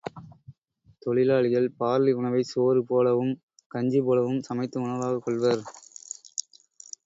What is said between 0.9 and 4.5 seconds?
தொழிலாளிகள் பார்லி உணவைச் சோறு போலவும், கஞ்சி போலவும்